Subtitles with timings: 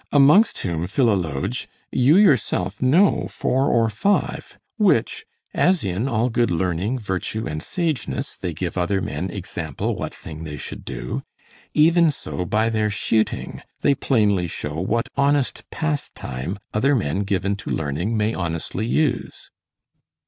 [0.11, 6.97] amongst whom, Philologe, you yourself know four or five, which, as in all good learning,
[6.97, 11.21] virtue, and sageness, they give other men example what thing they should do,
[11.75, 17.69] even so by their shooting they plainly show what honest pastime other men given to
[17.69, 19.51] learning may honestly use.